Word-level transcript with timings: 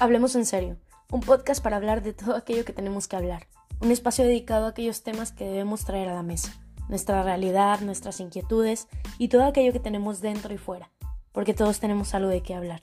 Hablemos 0.00 0.34
en 0.34 0.46
serio, 0.46 0.78
un 1.12 1.20
podcast 1.20 1.62
para 1.62 1.76
hablar 1.76 2.02
de 2.02 2.14
todo 2.14 2.34
aquello 2.34 2.64
que 2.64 2.72
tenemos 2.72 3.06
que 3.06 3.16
hablar, 3.16 3.46
un 3.80 3.90
espacio 3.90 4.24
dedicado 4.24 4.64
a 4.64 4.70
aquellos 4.70 5.02
temas 5.02 5.30
que 5.30 5.44
debemos 5.44 5.84
traer 5.84 6.08
a 6.08 6.14
la 6.14 6.22
mesa, 6.22 6.58
nuestra 6.88 7.22
realidad, 7.22 7.80
nuestras 7.82 8.18
inquietudes 8.18 8.88
y 9.18 9.28
todo 9.28 9.44
aquello 9.44 9.74
que 9.74 9.78
tenemos 9.78 10.22
dentro 10.22 10.54
y 10.54 10.56
fuera, 10.56 10.90
porque 11.32 11.52
todos 11.52 11.80
tenemos 11.80 12.14
algo 12.14 12.30
de 12.30 12.42
qué 12.42 12.54
hablar, 12.54 12.80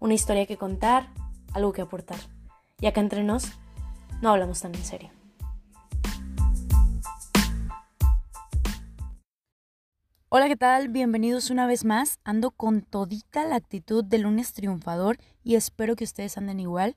una 0.00 0.14
historia 0.14 0.46
que 0.46 0.56
contar, 0.56 1.10
algo 1.52 1.74
que 1.74 1.82
aportar. 1.82 2.20
Y 2.80 2.86
acá 2.86 3.02
entre 3.02 3.22
nos, 3.22 3.52
no 4.22 4.30
hablamos 4.30 4.62
tan 4.62 4.74
en 4.74 4.82
serio. 4.82 5.15
Hola, 10.38 10.48
¿qué 10.48 10.56
tal? 10.56 10.90
Bienvenidos 10.90 11.48
una 11.48 11.66
vez 11.66 11.86
más. 11.86 12.20
Ando 12.22 12.50
con 12.50 12.82
todita 12.82 13.46
la 13.46 13.56
actitud 13.56 14.04
de 14.04 14.18
lunes 14.18 14.52
triunfador 14.52 15.16
y 15.42 15.54
espero 15.54 15.96
que 15.96 16.04
ustedes 16.04 16.36
anden 16.36 16.60
igual. 16.60 16.94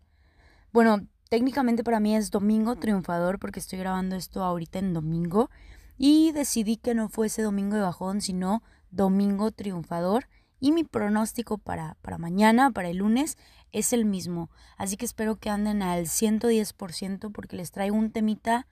Bueno, 0.73 1.07
técnicamente 1.29 1.85
para 1.85 2.01
mí 2.01 2.17
es 2.17 2.31
domingo 2.31 2.75
triunfador 2.75 3.39
porque 3.39 3.61
estoy 3.61 3.79
grabando 3.79 4.17
esto 4.17 4.43
ahorita 4.43 4.79
en 4.79 4.93
domingo 4.93 5.49
y 5.97 6.33
decidí 6.33 6.75
que 6.75 6.93
no 6.93 7.07
fuese 7.07 7.41
domingo 7.41 7.77
de 7.77 7.83
bajón, 7.83 8.19
sino 8.19 8.61
domingo 8.91 9.51
triunfador. 9.51 10.27
Y 10.59 10.73
mi 10.73 10.83
pronóstico 10.83 11.57
para, 11.57 11.95
para 12.01 12.17
mañana, 12.17 12.71
para 12.71 12.89
el 12.89 12.97
lunes, 12.97 13.37
es 13.71 13.93
el 13.93 14.03
mismo. 14.03 14.49
Así 14.75 14.97
que 14.97 15.05
espero 15.05 15.37
que 15.37 15.49
anden 15.49 15.81
al 15.81 16.07
110% 16.07 17.31
porque 17.31 17.55
les 17.55 17.71
traigo 17.71 17.95
un 17.95 18.11
temita 18.11 18.67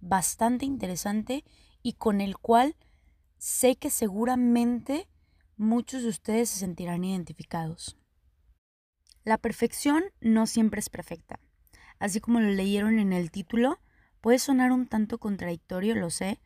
bastante 0.00 0.64
interesante 0.64 1.44
y 1.84 1.92
con 1.92 2.20
el 2.20 2.36
cual 2.36 2.74
sé 3.38 3.76
que 3.76 3.90
seguramente 3.90 5.08
muchos 5.56 6.02
de 6.02 6.08
ustedes 6.08 6.50
se 6.50 6.58
sentirán 6.58 7.04
identificados. 7.04 7.96
La 9.24 9.38
perfección 9.38 10.04
no 10.20 10.46
siempre 10.46 10.80
es 10.80 10.88
perfecta. 10.88 11.40
Así 11.98 12.20
como 12.20 12.40
lo 12.40 12.48
leyeron 12.48 12.98
en 12.98 13.12
el 13.12 13.30
título, 13.30 13.80
puede 14.20 14.38
sonar 14.38 14.72
un 14.72 14.86
tanto 14.86 15.18
contradictorio, 15.18 15.94
lo 15.94 16.10
sé, 16.10 16.40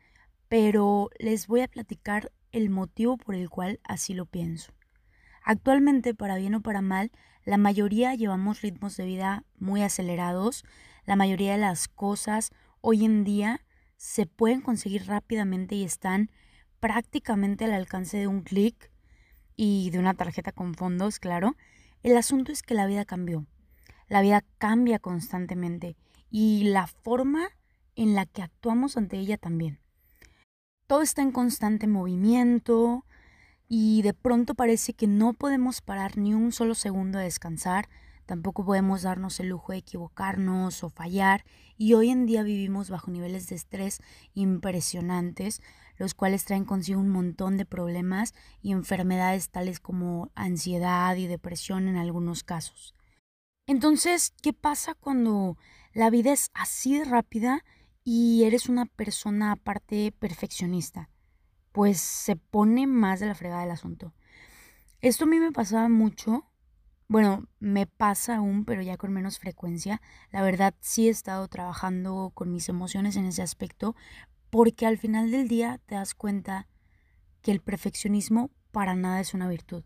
pero 0.48 1.10
les 1.18 1.46
voy 1.46 1.60
a 1.60 1.68
platicar 1.68 2.32
el 2.50 2.70
motivo 2.70 3.16
por 3.16 3.34
el 3.34 3.48
cual 3.48 3.80
así 3.84 4.14
lo 4.14 4.26
pienso. 4.26 4.72
Actualmente, 5.44 6.14
para 6.14 6.36
bien 6.36 6.54
o 6.54 6.60
para 6.60 6.82
mal, 6.82 7.10
la 7.44 7.56
mayoría 7.56 8.14
llevamos 8.14 8.60
ritmos 8.60 8.96
de 8.96 9.04
vida 9.04 9.44
muy 9.58 9.82
acelerados, 9.82 10.64
la 11.04 11.16
mayoría 11.16 11.52
de 11.52 11.58
las 11.58 11.88
cosas 11.88 12.50
hoy 12.80 13.04
en 13.04 13.24
día 13.24 13.64
se 13.96 14.26
pueden 14.26 14.60
conseguir 14.60 15.06
rápidamente 15.06 15.74
y 15.74 15.84
están 15.84 16.30
prácticamente 16.82 17.64
al 17.64 17.74
alcance 17.74 18.16
de 18.16 18.26
un 18.26 18.42
clic 18.42 18.90
y 19.54 19.90
de 19.90 20.00
una 20.00 20.14
tarjeta 20.14 20.50
con 20.50 20.74
fondos, 20.74 21.20
claro. 21.20 21.54
El 22.02 22.16
asunto 22.16 22.50
es 22.50 22.64
que 22.64 22.74
la 22.74 22.86
vida 22.86 23.04
cambió. 23.04 23.46
La 24.08 24.20
vida 24.20 24.44
cambia 24.58 24.98
constantemente 24.98 25.96
y 26.28 26.64
la 26.64 26.88
forma 26.88 27.50
en 27.94 28.16
la 28.16 28.26
que 28.26 28.42
actuamos 28.42 28.96
ante 28.96 29.16
ella 29.16 29.38
también. 29.38 29.78
Todo 30.88 31.02
está 31.02 31.22
en 31.22 31.30
constante 31.30 31.86
movimiento 31.86 33.06
y 33.68 34.02
de 34.02 34.12
pronto 34.12 34.56
parece 34.56 34.92
que 34.92 35.06
no 35.06 35.34
podemos 35.34 35.82
parar 35.82 36.18
ni 36.18 36.34
un 36.34 36.50
solo 36.50 36.74
segundo 36.74 37.20
a 37.20 37.22
descansar, 37.22 37.88
tampoco 38.26 38.64
podemos 38.64 39.02
darnos 39.02 39.38
el 39.38 39.50
lujo 39.50 39.70
de 39.70 39.78
equivocarnos 39.78 40.82
o 40.82 40.90
fallar 40.90 41.44
y 41.78 41.94
hoy 41.94 42.10
en 42.10 42.26
día 42.26 42.42
vivimos 42.42 42.90
bajo 42.90 43.12
niveles 43.12 43.46
de 43.46 43.54
estrés 43.54 44.00
impresionantes, 44.34 45.62
los 46.02 46.14
cuales 46.14 46.44
traen 46.44 46.64
consigo 46.64 46.98
un 46.98 47.10
montón 47.10 47.56
de 47.56 47.64
problemas 47.64 48.34
y 48.60 48.72
enfermedades 48.72 49.50
tales 49.50 49.78
como 49.78 50.32
ansiedad 50.34 51.14
y 51.14 51.28
depresión 51.28 51.86
en 51.86 51.96
algunos 51.96 52.42
casos. 52.42 52.96
Entonces, 53.68 54.34
¿qué 54.42 54.52
pasa 54.52 54.94
cuando 54.94 55.56
la 55.92 56.10
vida 56.10 56.32
es 56.32 56.50
así 56.54 56.98
de 56.98 57.04
rápida 57.04 57.64
y 58.02 58.42
eres 58.42 58.68
una 58.68 58.86
persona 58.86 59.52
aparte 59.52 60.12
perfeccionista? 60.18 61.08
Pues 61.70 62.00
se 62.00 62.34
pone 62.34 62.88
más 62.88 63.20
de 63.20 63.26
la 63.26 63.36
fregada 63.36 63.62
el 63.62 63.70
asunto. 63.70 64.12
Esto 65.02 65.22
a 65.22 65.28
mí 65.28 65.38
me 65.38 65.52
pasaba 65.52 65.88
mucho 65.88 66.52
bueno, 67.12 67.46
me 67.60 67.86
pasa 67.86 68.36
aún, 68.36 68.64
pero 68.64 68.80
ya 68.80 68.96
con 68.96 69.12
menos 69.12 69.38
frecuencia. 69.38 70.00
La 70.30 70.40
verdad 70.40 70.72
sí 70.80 71.08
he 71.08 71.10
estado 71.10 71.46
trabajando 71.46 72.32
con 72.34 72.50
mis 72.50 72.70
emociones 72.70 73.16
en 73.16 73.26
ese 73.26 73.42
aspecto, 73.42 73.94
porque 74.52 74.84
al 74.84 74.98
final 74.98 75.30
del 75.30 75.48
día 75.48 75.80
te 75.86 75.94
das 75.94 76.14
cuenta 76.14 76.68
que 77.40 77.52
el 77.52 77.62
perfeccionismo 77.62 78.50
para 78.70 78.94
nada 78.94 79.18
es 79.18 79.32
una 79.32 79.48
virtud. 79.48 79.82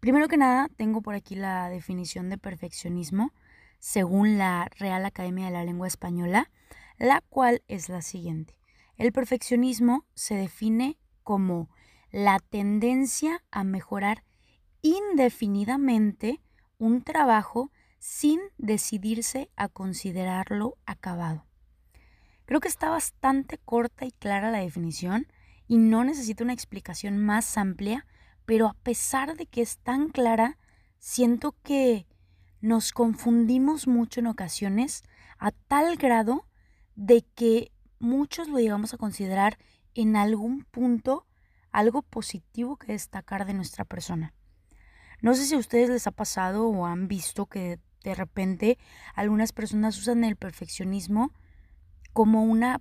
Primero 0.00 0.26
que 0.26 0.36
nada, 0.36 0.68
tengo 0.76 1.00
por 1.00 1.14
aquí 1.14 1.36
la 1.36 1.68
definición 1.68 2.28
de 2.28 2.38
perfeccionismo 2.38 3.32
según 3.78 4.36
la 4.36 4.68
Real 4.80 5.04
Academia 5.04 5.46
de 5.46 5.52
la 5.52 5.62
Lengua 5.62 5.86
Española, 5.86 6.50
la 6.98 7.20
cual 7.28 7.62
es 7.68 7.88
la 7.88 8.02
siguiente. 8.02 8.56
El 8.96 9.12
perfeccionismo 9.12 10.06
se 10.16 10.34
define 10.34 10.98
como 11.22 11.70
la 12.10 12.40
tendencia 12.40 13.44
a 13.52 13.62
mejorar 13.62 14.24
indefinidamente 14.80 16.42
un 16.78 17.02
trabajo 17.02 17.70
sin 18.00 18.40
decidirse 18.58 19.52
a 19.54 19.68
considerarlo 19.68 20.78
acabado. 20.84 21.51
Creo 22.52 22.60
que 22.60 22.68
está 22.68 22.90
bastante 22.90 23.56
corta 23.56 24.04
y 24.04 24.12
clara 24.12 24.50
la 24.50 24.58
definición 24.58 25.26
y 25.68 25.78
no 25.78 26.04
necesita 26.04 26.44
una 26.44 26.52
explicación 26.52 27.16
más 27.16 27.56
amplia, 27.56 28.06
pero 28.44 28.66
a 28.66 28.74
pesar 28.74 29.38
de 29.38 29.46
que 29.46 29.62
es 29.62 29.78
tan 29.78 30.10
clara, 30.10 30.58
siento 30.98 31.56
que 31.62 32.06
nos 32.60 32.92
confundimos 32.92 33.86
mucho 33.86 34.20
en 34.20 34.26
ocasiones 34.26 35.02
a 35.38 35.52
tal 35.52 35.96
grado 35.96 36.46
de 36.94 37.24
que 37.34 37.72
muchos 37.98 38.48
lo 38.48 38.58
llegamos 38.58 38.92
a 38.92 38.98
considerar 38.98 39.56
en 39.94 40.14
algún 40.14 40.64
punto 40.64 41.26
algo 41.70 42.02
positivo 42.02 42.76
que 42.76 42.92
destacar 42.92 43.46
de 43.46 43.54
nuestra 43.54 43.86
persona. 43.86 44.34
No 45.22 45.32
sé 45.32 45.46
si 45.46 45.54
a 45.54 45.58
ustedes 45.58 45.88
les 45.88 46.06
ha 46.06 46.10
pasado 46.10 46.68
o 46.68 46.84
han 46.84 47.08
visto 47.08 47.46
que 47.46 47.78
de 48.04 48.14
repente 48.14 48.76
algunas 49.14 49.52
personas 49.54 49.96
usan 49.96 50.22
el 50.22 50.36
perfeccionismo 50.36 51.32
como 52.12 52.42
una 52.42 52.80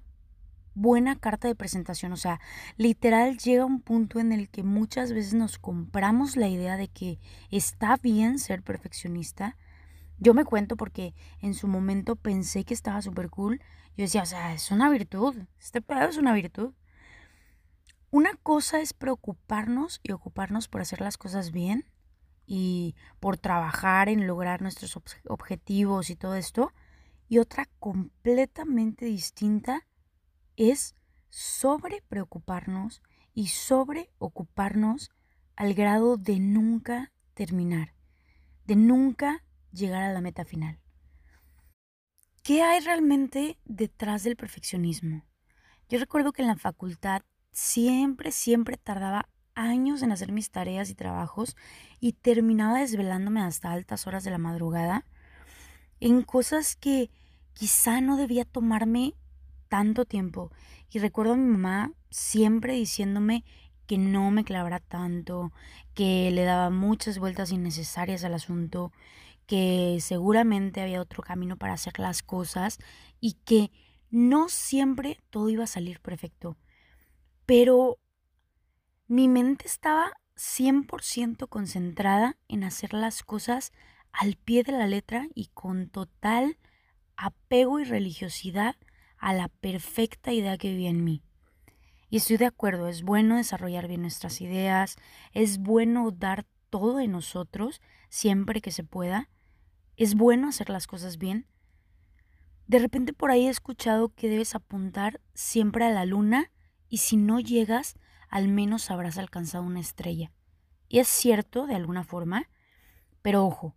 buena 0.74 1.16
carta 1.16 1.48
de 1.48 1.56
presentación. 1.56 2.14
O 2.14 2.18
sea, 2.18 2.40
literal 2.78 3.38
llega 3.38 3.66
un 3.66 3.82
punto 3.82 4.20
en 4.20 4.32
el 4.32 4.50
que 4.50 4.64
muchas 4.64 5.14
veces 5.14 5.34
nos 5.34 5.58
compramos 5.58 6.36
la 6.36 6.48
idea 6.48 6.78
de 6.78 6.88
que 6.88 7.20
está 7.50 7.98
bien 7.98 8.40
ser 8.40 8.64
perfeccionista. 8.64 9.58
Yo 10.18 10.34
me 10.34 10.46
cuento 10.46 10.78
porque 10.78 11.14
en 11.42 11.54
su 11.54 11.68
momento 11.68 12.16
pensé 12.16 12.64
que 12.64 12.74
estaba 12.74 13.02
súper 13.02 13.30
cool. 13.30 13.62
Yo 13.98 14.04
decía, 14.04 14.24
o 14.24 14.26
sea, 14.26 14.54
es 14.54 14.72
una 14.72 14.90
virtud. 14.90 15.36
Este 15.60 15.82
pedo 15.82 16.08
es 16.08 16.18
una 16.18 16.34
virtud. 16.34 16.74
Una 18.12 18.34
cosa 18.44 18.82
es 18.82 18.94
preocuparnos 18.94 20.00
y 20.04 20.12
ocuparnos 20.12 20.68
por 20.68 20.82
hacer 20.82 21.02
las 21.02 21.18
cosas 21.18 21.52
bien 21.52 21.86
y 22.46 22.96
por 23.22 23.38
trabajar 23.38 24.10
en 24.10 24.28
lograr 24.28 24.62
nuestros 24.62 25.00
objetivos 25.28 26.10
y 26.10 26.16
todo 26.18 26.36
esto. 26.36 26.74
Y 27.32 27.40
otra 27.40 27.70
completamente 27.80 29.06
distinta 29.06 29.88
es 30.58 30.98
sobre 31.30 32.02
preocuparnos 32.10 33.02
y 33.34 33.48
sobre 33.48 34.10
ocuparnos 34.18 35.12
al 35.56 35.74
grado 35.74 36.18
de 36.18 36.42
nunca 36.42 37.14
terminar, 37.34 37.94
de 38.66 38.76
nunca 38.76 39.46
llegar 39.72 40.04
a 40.04 40.12
la 40.12 40.20
meta 40.20 40.44
final. 40.44 40.82
¿Qué 42.44 42.64
hay 42.64 42.82
realmente 42.82 43.58
detrás 43.64 44.26
del 44.26 44.36
perfeccionismo? 44.36 45.24
Yo 45.88 46.00
recuerdo 46.00 46.34
que 46.34 46.42
en 46.42 46.50
la 46.50 46.58
facultad 46.58 47.22
siempre, 47.54 48.34
siempre 48.34 48.76
tardaba 48.76 49.30
años 49.56 50.02
en 50.02 50.12
hacer 50.12 50.34
mis 50.34 50.52
tareas 50.52 50.90
y 50.90 50.96
trabajos 50.96 51.56
y 52.02 52.12
terminaba 52.12 52.80
desvelándome 52.80 53.40
hasta 53.40 53.72
altas 53.72 54.06
horas 54.06 54.26
de 54.26 54.32
la 54.32 54.38
madrugada 54.38 55.06
en 56.02 56.24
cosas 56.24 56.76
que 56.76 57.10
quizá 57.54 58.02
no 58.02 58.18
debía 58.18 58.46
tomarme 58.46 59.16
tanto 59.68 60.06
tiempo. 60.06 60.52
Y 60.90 61.00
recuerdo 61.00 61.34
a 61.34 61.38
mi 61.38 61.46
mamá 61.46 61.94
siempre 62.10 62.74
diciéndome 62.74 63.44
que 63.88 63.98
no 63.98 64.32
me 64.32 64.44
clavara 64.44 64.80
tanto, 64.80 65.52
que 65.94 66.32
le 66.32 66.44
daba 66.44 66.70
muchas 66.70 67.20
vueltas 67.20 67.52
innecesarias 67.52 68.24
al 68.24 68.34
asunto, 68.34 68.92
que 69.48 69.98
seguramente 70.02 70.82
había 70.82 71.02
otro 71.02 71.24
camino 71.24 71.58
para 71.58 71.74
hacer 71.74 72.00
las 72.00 72.24
cosas 72.24 72.80
y 73.20 73.34
que 73.46 73.72
no 74.10 74.50
siempre 74.50 75.20
todo 75.30 75.50
iba 75.50 75.64
a 75.64 75.68
salir 75.68 76.00
perfecto. 76.00 76.58
Pero 77.46 77.98
mi 79.08 79.28
mente 79.28 79.68
estaba 79.68 80.14
100% 80.38 81.48
concentrada 81.50 82.38
en 82.48 82.64
hacer 82.64 82.94
las 82.94 83.24
cosas 83.24 83.74
al 84.12 84.36
pie 84.36 84.64
de 84.64 84.72
la 84.72 84.88
letra 84.88 85.28
y 85.36 85.48
con 85.48 85.90
total 85.90 86.58
apego 87.22 87.80
y 87.80 87.84
religiosidad 87.84 88.76
a 89.18 89.34
la 89.34 89.48
perfecta 89.48 90.34
idea 90.34 90.58
que 90.58 90.70
vivía 90.70 90.90
en 90.90 91.04
mí. 91.04 91.24
Y 92.10 92.18
estoy 92.18 92.38
de 92.38 92.48
acuerdo, 92.48 92.88
es 92.88 93.04
bueno 93.04 93.38
desarrollar 93.38 93.88
bien 93.88 94.02
nuestras 94.02 94.42
ideas, 94.42 94.96
es 95.32 95.60
bueno 95.60 96.10
dar 96.12 96.46
todo 96.70 96.98
de 96.98 97.08
nosotros 97.08 97.80
siempre 98.10 98.60
que 98.60 98.72
se 98.72 98.84
pueda, 98.84 99.30
es 99.98 100.16
bueno 100.16 100.50
hacer 100.50 100.70
las 100.70 100.88
cosas 100.88 101.20
bien. 101.20 101.46
De 102.66 102.80
repente 102.80 103.14
por 103.14 103.30
ahí 103.30 103.46
he 103.46 103.50
escuchado 103.50 104.10
que 104.10 104.28
debes 104.28 104.56
apuntar 104.56 105.22
siempre 105.36 105.86
a 105.86 105.92
la 105.92 106.06
luna 106.06 106.52
y 106.90 106.98
si 106.98 107.18
no 107.18 107.40
llegas, 107.40 107.96
al 108.30 108.48
menos 108.48 108.90
habrás 108.90 109.20
alcanzado 109.20 109.64
una 109.64 109.80
estrella. 109.80 110.32
Y 110.90 111.00
es 111.00 111.08
cierto, 111.08 111.68
de 111.68 111.76
alguna 111.76 112.04
forma, 112.04 112.50
pero 113.22 113.46
ojo, 113.46 113.76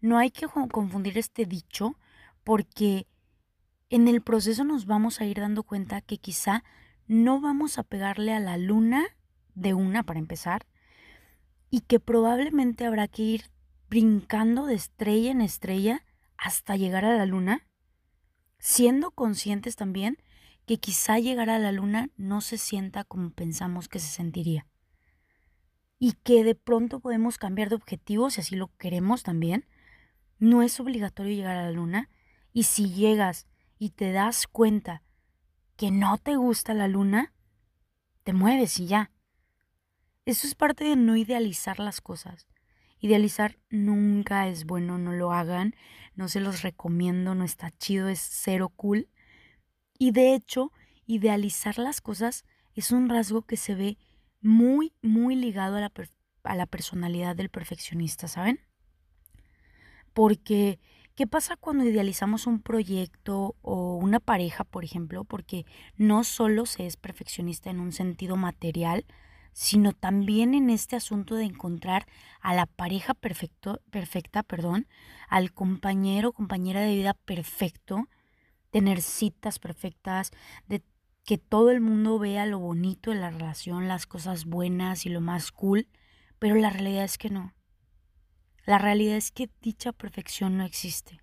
no 0.00 0.16
hay 0.16 0.30
que 0.30 0.46
confundir 0.46 1.18
este 1.18 1.44
dicho 1.44 1.98
porque 2.48 3.06
en 3.90 4.08
el 4.08 4.22
proceso 4.22 4.64
nos 4.64 4.86
vamos 4.86 5.20
a 5.20 5.26
ir 5.26 5.38
dando 5.38 5.64
cuenta 5.64 6.00
que 6.00 6.16
quizá 6.16 6.64
no 7.06 7.42
vamos 7.42 7.76
a 7.76 7.82
pegarle 7.82 8.32
a 8.32 8.40
la 8.40 8.56
luna 8.56 9.04
de 9.54 9.74
una 9.74 10.02
para 10.02 10.18
empezar 10.18 10.64
y 11.68 11.82
que 11.82 12.00
probablemente 12.00 12.86
habrá 12.86 13.06
que 13.06 13.20
ir 13.20 13.42
brincando 13.90 14.64
de 14.64 14.76
estrella 14.76 15.30
en 15.30 15.42
estrella 15.42 16.06
hasta 16.38 16.74
llegar 16.74 17.04
a 17.04 17.14
la 17.14 17.26
luna, 17.26 17.66
siendo 18.58 19.10
conscientes 19.10 19.76
también 19.76 20.16
que 20.64 20.78
quizá 20.78 21.18
llegar 21.18 21.50
a 21.50 21.58
la 21.58 21.70
luna 21.70 22.08
no 22.16 22.40
se 22.40 22.56
sienta 22.56 23.04
como 23.04 23.28
pensamos 23.28 23.88
que 23.88 23.98
se 23.98 24.08
sentiría. 24.08 24.66
Y 25.98 26.12
que 26.12 26.44
de 26.44 26.54
pronto 26.54 27.00
podemos 27.00 27.36
cambiar 27.36 27.68
de 27.68 27.74
objetivo 27.74 28.30
si 28.30 28.40
así 28.40 28.56
lo 28.56 28.74
queremos 28.78 29.22
también. 29.22 29.66
No 30.38 30.62
es 30.62 30.80
obligatorio 30.80 31.34
llegar 31.34 31.58
a 31.58 31.64
la 31.64 31.72
luna. 31.72 32.08
Y 32.58 32.64
si 32.64 32.90
llegas 32.90 33.46
y 33.78 33.90
te 33.90 34.10
das 34.10 34.48
cuenta 34.48 35.04
que 35.76 35.92
no 35.92 36.18
te 36.18 36.34
gusta 36.34 36.74
la 36.74 36.88
luna, 36.88 37.32
te 38.24 38.32
mueves 38.32 38.80
y 38.80 38.88
ya. 38.88 39.12
Eso 40.24 40.48
es 40.48 40.56
parte 40.56 40.82
de 40.82 40.96
no 40.96 41.14
idealizar 41.14 41.78
las 41.78 42.00
cosas. 42.00 42.48
Idealizar 42.98 43.60
nunca 43.70 44.48
es 44.48 44.64
bueno, 44.64 44.98
no 44.98 45.12
lo 45.12 45.30
hagan, 45.30 45.76
no 46.16 46.26
se 46.26 46.40
los 46.40 46.62
recomiendo, 46.62 47.36
no 47.36 47.44
está 47.44 47.70
chido, 47.70 48.08
es 48.08 48.18
cero 48.18 48.70
cool. 48.74 49.08
Y 49.96 50.10
de 50.10 50.34
hecho, 50.34 50.72
idealizar 51.06 51.78
las 51.78 52.00
cosas 52.00 52.44
es 52.74 52.90
un 52.90 53.08
rasgo 53.08 53.42
que 53.42 53.56
se 53.56 53.76
ve 53.76 53.98
muy, 54.40 54.92
muy 55.00 55.36
ligado 55.36 55.76
a 55.76 55.80
la, 55.80 55.92
a 56.42 56.54
la 56.56 56.66
personalidad 56.66 57.36
del 57.36 57.50
perfeccionista, 57.50 58.26
¿saben? 58.26 58.58
Porque, 60.12 60.80
¿qué 61.18 61.26
pasa 61.26 61.56
cuando 61.56 61.82
idealizamos 61.82 62.46
un 62.46 62.60
proyecto 62.62 63.56
o 63.60 63.96
una 63.96 64.20
pareja, 64.20 64.62
por 64.62 64.84
ejemplo? 64.84 65.24
Porque 65.24 65.66
no 65.96 66.22
solo 66.22 66.64
se 66.64 66.86
es 66.86 66.96
perfeccionista 66.96 67.70
en 67.70 67.80
un 67.80 67.90
sentido 67.90 68.36
material, 68.36 69.04
sino 69.52 69.92
también 69.92 70.54
en 70.54 70.70
este 70.70 70.94
asunto 70.94 71.34
de 71.34 71.42
encontrar 71.42 72.06
a 72.40 72.54
la 72.54 72.66
pareja 72.66 73.14
perfecto, 73.14 73.80
perfecta, 73.90 74.44
perdón, 74.44 74.86
al 75.28 75.52
compañero 75.52 76.28
o 76.28 76.32
compañera 76.32 76.82
de 76.82 76.94
vida 76.94 77.14
perfecto, 77.14 78.08
tener 78.70 79.02
citas 79.02 79.58
perfectas, 79.58 80.30
de 80.68 80.84
que 81.24 81.36
todo 81.36 81.72
el 81.72 81.80
mundo 81.80 82.20
vea 82.20 82.46
lo 82.46 82.60
bonito 82.60 83.10
de 83.10 83.16
la 83.16 83.30
relación, 83.30 83.88
las 83.88 84.06
cosas 84.06 84.44
buenas 84.44 85.04
y 85.04 85.08
lo 85.08 85.20
más 85.20 85.50
cool, 85.50 85.88
pero 86.38 86.54
la 86.54 86.70
realidad 86.70 87.02
es 87.02 87.18
que 87.18 87.28
no. 87.28 87.57
La 88.68 88.76
realidad 88.76 89.16
es 89.16 89.32
que 89.32 89.48
dicha 89.62 89.92
perfección 89.92 90.58
no 90.58 90.64
existe, 90.64 91.22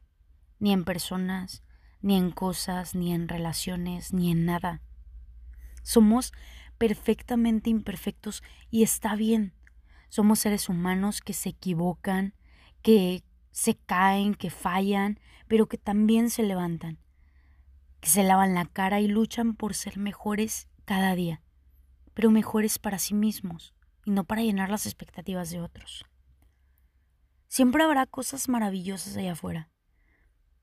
ni 0.58 0.74
en 0.74 0.84
personas, 0.84 1.62
ni 2.02 2.18
en 2.18 2.32
cosas, 2.32 2.96
ni 2.96 3.14
en 3.14 3.28
relaciones, 3.28 4.14
ni 4.14 4.32
en 4.32 4.46
nada. 4.46 4.82
Somos 5.84 6.34
perfectamente 6.80 7.70
imperfectos 7.70 8.42
y 8.72 8.82
está 8.82 9.16
bien. 9.16 9.54
Somos 10.10 10.40
seres 10.40 10.70
humanos 10.70 11.22
que 11.22 11.34
se 11.34 11.50
equivocan, 11.50 12.34
que 12.82 13.24
se 13.52 13.76
caen, 13.76 14.34
que 14.34 14.50
fallan, 14.50 15.20
pero 15.48 15.68
que 15.68 15.78
también 15.78 16.32
se 16.32 16.42
levantan 16.42 16.98
que 18.06 18.12
se 18.12 18.24
lavan 18.24 18.54
la 18.54 18.66
cara 18.66 19.02
y 19.02 19.08
luchan 19.08 19.56
por 19.56 19.74
ser 19.74 19.98
mejores 19.98 20.68
cada 20.86 21.16
día, 21.16 21.42
pero 22.14 22.30
mejores 22.30 22.78
para 22.78 23.00
sí 23.00 23.16
mismos 23.16 23.74
y 24.06 24.12
no 24.12 24.26
para 24.26 24.44
llenar 24.44 24.70
las 24.70 24.86
expectativas 24.86 25.50
de 25.50 25.60
otros. 25.60 26.06
Siempre 27.56 27.86
habrá 27.86 28.06
cosas 28.06 28.50
maravillosas 28.50 29.16
allá 29.16 29.32
afuera, 29.32 29.70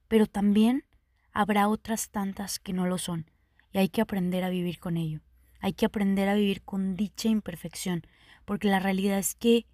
pero 0.08 0.26
también 0.26 0.84
habrá 1.32 1.66
otras 1.68 2.10
tantas 2.10 2.58
que 2.58 2.74
no 2.74 2.86
lo 2.86 2.98
son 2.98 3.30
y 3.72 3.78
hay 3.78 3.88
que 3.88 4.02
aprender 4.02 4.44
a 4.44 4.50
vivir 4.50 4.78
con 4.78 4.98
ello. 4.98 5.22
Hay 5.60 5.72
que 5.72 5.86
aprender 5.86 6.28
a 6.28 6.34
vivir 6.34 6.60
con 6.60 6.94
dicha 6.94 7.30
imperfección, 7.30 8.02
porque 8.44 8.68
la 8.68 8.78
realidad 8.78 9.18
es 9.18 9.34
que 9.34 9.64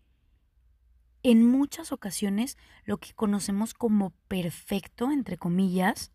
en 1.25 1.45
muchas 1.45 1.91
ocasiones 1.91 2.57
lo 2.85 2.99
que 2.99 3.15
conocemos 3.15 3.75
como 3.75 4.11
perfecto, 4.29 5.11
entre 5.11 5.39
comillas, 5.39 6.13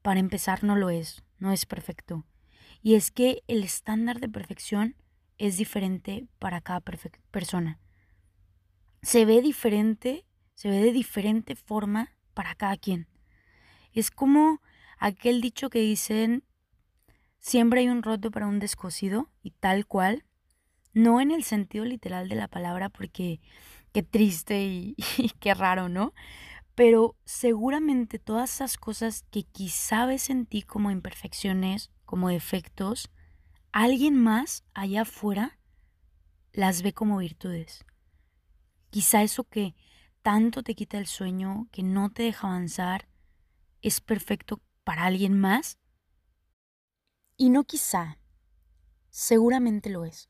para 0.00 0.20
empezar, 0.20 0.64
no 0.64 0.74
lo 0.74 0.88
es, 0.88 1.22
no 1.38 1.52
es 1.52 1.66
perfecto. 1.66 2.24
Y 2.82 2.94
es 2.94 3.10
que 3.10 3.42
el 3.46 3.62
estándar 3.62 4.20
de 4.20 4.30
perfección 4.30 4.96
es 5.36 5.58
diferente 5.58 6.28
para 6.38 6.62
cada 6.62 6.80
persona. 6.80 7.78
Se 9.02 9.26
ve 9.26 9.42
diferente, 9.42 10.24
se 10.60 10.68
ve 10.68 10.82
de 10.82 10.92
diferente 10.92 11.56
forma 11.56 12.12
para 12.34 12.54
cada 12.54 12.76
quien. 12.76 13.08
Es 13.94 14.10
como 14.10 14.60
aquel 14.98 15.40
dicho 15.40 15.70
que 15.70 15.78
dicen, 15.78 16.44
siempre 17.38 17.80
hay 17.80 17.88
un 17.88 18.02
roto 18.02 18.30
para 18.30 18.46
un 18.46 18.58
descosido, 18.58 19.30
y 19.42 19.52
tal 19.52 19.86
cual, 19.86 20.26
no 20.92 21.22
en 21.22 21.30
el 21.30 21.44
sentido 21.44 21.86
literal 21.86 22.28
de 22.28 22.34
la 22.34 22.46
palabra, 22.46 22.90
porque 22.90 23.40
qué 23.94 24.02
triste 24.02 24.62
y, 24.62 24.96
qué 25.40 25.54
raro, 25.54 25.88
¿no? 25.88 26.12
Pero 26.74 27.16
seguramente 27.24 28.18
todas 28.18 28.52
esas 28.52 28.76
cosas 28.76 29.24
que 29.30 29.44
quizá 29.44 30.04
ves 30.04 30.28
en 30.28 30.44
ti 30.44 30.60
como 30.60 30.90
imperfecciones, 30.90 31.90
como 32.04 32.28
defectos, 32.28 33.10
alguien 33.72 34.14
más 34.14 34.62
allá 34.74 35.02
afuera 35.02 35.58
las 36.52 36.82
ve 36.82 36.92
como 36.92 37.16
virtudes. 37.16 37.86
Quizá 38.90 39.22
eso 39.22 39.44
que 39.44 39.74
tanto 40.22 40.62
te 40.62 40.74
quita 40.74 40.98
el 40.98 41.06
sueño, 41.06 41.68
que 41.72 41.82
no 41.82 42.10
te 42.10 42.24
deja 42.24 42.48
avanzar, 42.48 43.08
es 43.82 44.00
perfecto 44.00 44.60
para 44.84 45.04
alguien 45.04 45.38
más. 45.38 45.78
Y 47.36 47.50
no 47.50 47.64
quizá, 47.64 48.18
seguramente 49.08 49.90
lo 49.90 50.04
es. 50.04 50.28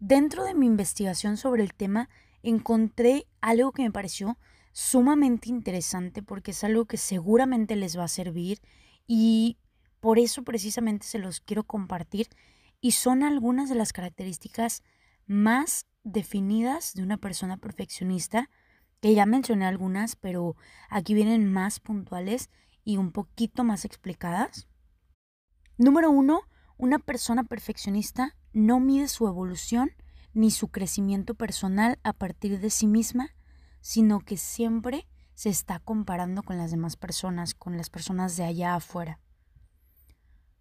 Dentro 0.00 0.44
de 0.44 0.54
mi 0.54 0.66
investigación 0.66 1.36
sobre 1.36 1.62
el 1.62 1.72
tema 1.72 2.08
encontré 2.42 3.26
algo 3.40 3.72
que 3.72 3.82
me 3.82 3.90
pareció 3.90 4.38
sumamente 4.72 5.48
interesante 5.48 6.22
porque 6.22 6.50
es 6.50 6.64
algo 6.64 6.84
que 6.84 6.96
seguramente 6.96 7.76
les 7.76 7.96
va 7.96 8.04
a 8.04 8.08
servir 8.08 8.60
y 9.06 9.56
por 10.00 10.18
eso 10.18 10.42
precisamente 10.42 11.06
se 11.06 11.18
los 11.18 11.40
quiero 11.40 11.64
compartir 11.64 12.28
y 12.80 12.90
son 12.90 13.22
algunas 13.22 13.68
de 13.68 13.76
las 13.76 13.92
características 13.92 14.82
más 15.26 15.86
definidas 16.02 16.92
de 16.92 17.02
una 17.02 17.16
persona 17.16 17.56
perfeccionista, 17.56 18.50
que 19.04 19.14
ya 19.14 19.26
mencioné 19.26 19.66
algunas, 19.66 20.16
pero 20.16 20.56
aquí 20.88 21.12
vienen 21.12 21.52
más 21.52 21.78
puntuales 21.78 22.48
y 22.84 22.96
un 22.96 23.12
poquito 23.12 23.62
más 23.62 23.84
explicadas. 23.84 24.66
Número 25.76 26.10
uno, 26.10 26.40
una 26.78 26.98
persona 26.98 27.44
perfeccionista 27.44 28.34
no 28.54 28.80
mide 28.80 29.08
su 29.08 29.28
evolución 29.28 29.90
ni 30.32 30.50
su 30.50 30.68
crecimiento 30.68 31.34
personal 31.34 31.98
a 32.02 32.14
partir 32.14 32.60
de 32.60 32.70
sí 32.70 32.86
misma, 32.86 33.34
sino 33.82 34.20
que 34.20 34.38
siempre 34.38 35.06
se 35.34 35.50
está 35.50 35.80
comparando 35.80 36.42
con 36.42 36.56
las 36.56 36.70
demás 36.70 36.96
personas, 36.96 37.52
con 37.52 37.76
las 37.76 37.90
personas 37.90 38.38
de 38.38 38.44
allá 38.44 38.74
afuera. 38.74 39.20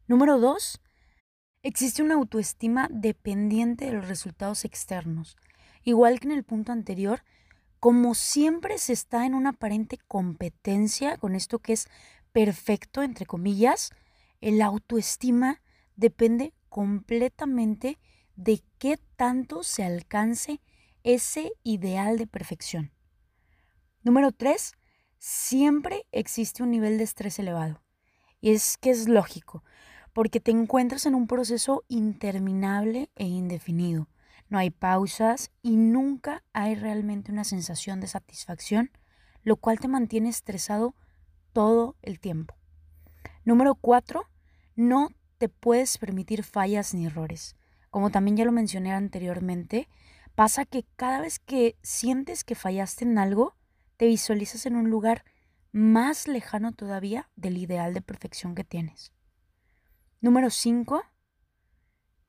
Número 0.05 0.37
dos, 0.37 0.81
existe 1.61 2.03
una 2.03 2.15
autoestima 2.15 2.89
dependiente 2.91 3.85
de 3.85 3.93
los 3.93 4.09
resultados 4.09 4.65
externos. 4.65 5.37
Igual 5.85 6.19
que 6.19 6.27
en 6.27 6.33
el 6.33 6.43
punto 6.43 6.73
anterior, 6.73 7.23
como 7.83 8.15
siempre 8.15 8.77
se 8.77 8.93
está 8.93 9.25
en 9.25 9.33
una 9.33 9.49
aparente 9.49 9.97
competencia 10.07 11.17
con 11.17 11.35
esto 11.35 11.59
que 11.59 11.73
es 11.73 11.89
perfecto, 12.31 13.03
entre 13.03 13.25
comillas, 13.25 13.91
el 14.39 14.61
autoestima 14.61 15.61
depende 15.97 16.53
completamente 16.69 17.99
de 18.37 18.63
qué 18.77 18.97
tanto 19.17 19.63
se 19.63 19.83
alcance 19.83 20.61
ese 21.03 21.51
ideal 21.63 22.17
de 22.17 22.25
perfección. 22.25 22.93
Número 24.01 24.31
tres, 24.31 24.75
siempre 25.17 26.05
existe 26.13 26.63
un 26.63 26.71
nivel 26.71 26.97
de 26.97 27.03
estrés 27.03 27.37
elevado. 27.37 27.83
Y 28.39 28.51
es 28.51 28.77
que 28.77 28.91
es 28.91 29.09
lógico, 29.09 29.65
porque 30.13 30.39
te 30.39 30.51
encuentras 30.51 31.05
en 31.05 31.15
un 31.15 31.27
proceso 31.27 31.83
interminable 31.89 33.09
e 33.17 33.25
indefinido. 33.25 34.07
No 34.53 34.59
hay 34.59 34.69
pausas 34.69 35.49
y 35.63 35.77
nunca 35.77 36.43
hay 36.53 36.75
realmente 36.75 37.31
una 37.31 37.43
sensación 37.43 37.99
de 37.99 38.05
satisfacción, 38.05 38.91
lo 39.41 39.55
cual 39.55 39.79
te 39.79 39.87
mantiene 39.87 40.29
estresado 40.29 40.93
todo 41.53 41.95
el 42.03 42.19
tiempo. 42.19 42.53
Número 43.45 43.73
cuatro, 43.73 44.29
no 44.75 45.09
te 45.39 45.49
puedes 45.49 45.97
permitir 45.97 46.43
fallas 46.43 46.93
ni 46.93 47.07
errores. 47.07 47.55
Como 47.89 48.11
también 48.11 48.37
ya 48.37 48.45
lo 48.45 48.51
mencioné 48.51 48.93
anteriormente, 48.93 49.89
pasa 50.35 50.65
que 50.65 50.85
cada 50.97 51.19
vez 51.19 51.39
que 51.39 51.75
sientes 51.81 52.43
que 52.43 52.53
fallaste 52.53 53.05
en 53.05 53.17
algo, 53.17 53.55
te 53.97 54.05
visualizas 54.05 54.67
en 54.67 54.75
un 54.75 54.91
lugar 54.91 55.25
más 55.71 56.27
lejano 56.27 56.73
todavía 56.73 57.27
del 57.35 57.57
ideal 57.57 57.95
de 57.95 58.03
perfección 58.03 58.53
que 58.53 58.63
tienes. 58.63 59.13
Número 60.21 60.51
5. 60.51 61.01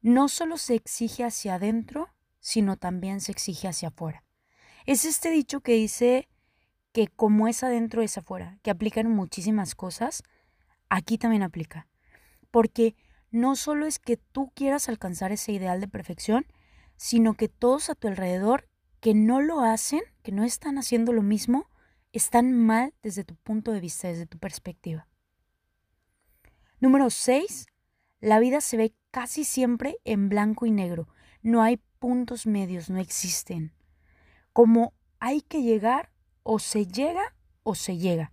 No 0.01 0.29
solo 0.29 0.57
se 0.57 0.75
exige 0.75 1.23
hacia 1.23 1.57
adentro, 1.57 2.14
sino 2.45 2.77
también 2.77 3.23
se 3.23 3.33
exige 3.33 3.69
hacia 3.69 3.89
afuera. 3.89 4.23
Es 4.85 5.07
este 5.07 5.31
dicho 5.31 5.61
que 5.61 5.73
dice 5.73 6.29
que 6.93 7.09
como 7.09 7.49
es 7.49 7.65
adentro 7.65 8.03
es 8.03 8.19
afuera, 8.19 8.59
que 8.63 8.71
aplica 8.71 9.01
en 9.01 9.11
muchísimas 9.11 9.75
cosas, 9.75 10.23
aquí 10.91 11.17
también 11.17 11.43
aplica. 11.43 11.89
Porque 12.51 12.97
no 13.31 13.57
solo 13.57 13.87
es 13.87 13.99
que 13.99 14.19
tú 14.19 14.53
quieras 14.55 14.91
alcanzar 14.91 15.33
ese 15.33 15.53
ideal 15.53 15.81
de 15.81 15.89
perfección, 15.89 16.45
sino 16.97 17.33
que 17.33 17.49
todos 17.49 17.89
a 17.89 17.95
tu 17.95 18.09
alrededor 18.09 18.69
que 19.01 19.15
no 19.15 19.41
lo 19.41 19.63
hacen, 19.63 20.03
que 20.23 20.31
no 20.31 20.45
están 20.45 20.77
haciendo 20.77 21.15
lo 21.15 21.23
mismo, 21.23 21.71
están 22.13 22.53
mal 22.53 22.93
desde 23.03 23.25
tu 23.25 23.37
punto 23.37 23.73
de 23.73 23.81
vista, 23.81 24.09
desde 24.09 24.27
tu 24.27 24.39
perspectiva. 24.39 25.09
Número 26.79 27.09
6. 27.09 27.69
La 28.21 28.39
vida 28.39 28.61
se 28.61 28.77
ve 28.77 28.95
casi 29.11 29.45
siempre 29.45 29.97
en 30.05 30.29
blanco 30.29 30.67
y 30.67 30.73
negro. 30.73 31.09
No 31.41 31.63
hay 31.63 31.81
puntos 32.05 32.47
medios, 32.47 32.91
no 32.91 32.99
existen. 32.99 33.73
Como 34.53 34.93
hay 35.21 35.41
que 35.41 35.63
llegar, 35.63 36.11
o 36.43 36.59
se 36.59 36.87
llega 36.87 37.35
o 37.63 37.75
se 37.75 37.97
llega. 37.97 38.31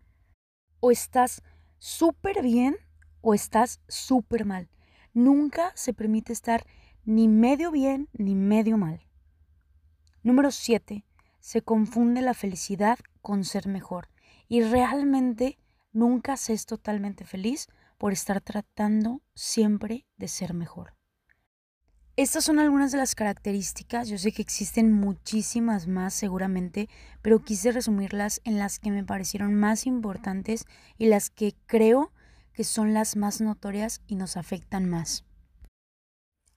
O 0.81 0.91
estás 0.91 1.41
súper 1.77 2.41
bien 2.41 2.75
o 3.21 3.33
estás 3.33 3.79
súper 3.87 4.43
mal. 4.43 4.69
Nunca 5.13 5.71
se 5.75 5.93
permite 5.93 6.33
estar 6.33 6.65
ni 7.05 7.29
medio 7.29 7.71
bien 7.71 8.09
ni 8.11 8.35
medio 8.35 8.77
mal. 8.77 9.07
Número 10.21 10.51
7. 10.51 11.05
Se 11.39 11.61
confunde 11.61 12.21
la 12.21 12.33
felicidad 12.33 12.99
con 13.21 13.45
ser 13.45 13.69
mejor. 13.69 14.09
Y 14.49 14.63
realmente 14.63 15.57
nunca 15.93 16.35
se 16.35 16.51
es 16.51 16.65
totalmente 16.65 17.23
feliz 17.23 17.69
por 17.97 18.11
estar 18.11 18.41
tratando 18.41 19.21
siempre 19.33 20.05
de 20.17 20.27
ser 20.27 20.53
mejor. 20.53 21.00
Estas 22.21 22.43
son 22.43 22.59
algunas 22.59 22.91
de 22.91 22.99
las 22.99 23.15
características, 23.15 24.07
yo 24.07 24.19
sé 24.19 24.31
que 24.31 24.43
existen 24.43 24.93
muchísimas 24.93 25.87
más 25.87 26.13
seguramente, 26.13 26.87
pero 27.23 27.39
quise 27.39 27.71
resumirlas 27.71 28.41
en 28.43 28.59
las 28.59 28.77
que 28.77 28.91
me 28.91 29.03
parecieron 29.03 29.55
más 29.55 29.87
importantes 29.87 30.65
y 30.99 31.07
las 31.07 31.31
que 31.31 31.55
creo 31.65 32.11
que 32.53 32.63
son 32.63 32.93
las 32.93 33.15
más 33.15 33.41
notorias 33.41 34.01
y 34.05 34.17
nos 34.17 34.37
afectan 34.37 34.87
más. 34.87 35.25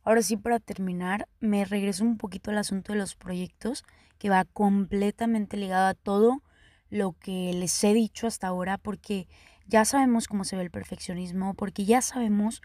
Ahora 0.02 0.20
sí, 0.20 0.36
para 0.36 0.60
terminar, 0.60 1.28
me 1.40 1.64
regreso 1.64 2.04
un 2.04 2.18
poquito 2.18 2.50
al 2.50 2.58
asunto 2.58 2.92
de 2.92 2.98
los 2.98 3.14
proyectos, 3.14 3.84
que 4.18 4.28
va 4.28 4.44
completamente 4.44 5.56
ligado 5.56 5.86
a 5.86 5.94
todo 5.94 6.42
lo 6.90 7.12
que 7.12 7.54
les 7.54 7.82
he 7.84 7.94
dicho 7.94 8.26
hasta 8.26 8.48
ahora, 8.48 8.76
porque 8.76 9.28
ya 9.66 9.86
sabemos 9.86 10.28
cómo 10.28 10.44
se 10.44 10.56
ve 10.56 10.62
el 10.62 10.70
perfeccionismo, 10.70 11.54
porque 11.54 11.86
ya 11.86 12.02
sabemos 12.02 12.60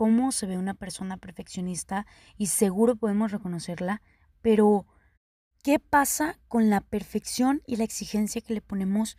cómo 0.00 0.32
se 0.32 0.46
ve 0.46 0.56
una 0.56 0.72
persona 0.72 1.18
perfeccionista 1.18 2.06
y 2.38 2.46
seguro 2.46 2.96
podemos 2.96 3.32
reconocerla, 3.32 4.00
pero 4.40 4.86
¿qué 5.62 5.78
pasa 5.78 6.38
con 6.48 6.70
la 6.70 6.80
perfección 6.80 7.60
y 7.66 7.76
la 7.76 7.84
exigencia 7.84 8.40
que 8.40 8.54
le 8.54 8.62
ponemos 8.62 9.18